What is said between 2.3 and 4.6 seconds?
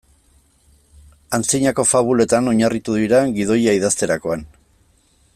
oinarritu dira gidoia idazterakoan.